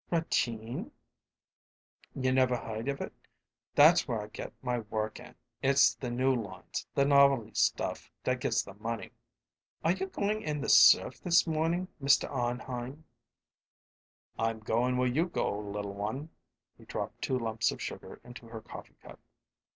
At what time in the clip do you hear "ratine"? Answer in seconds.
0.11-0.89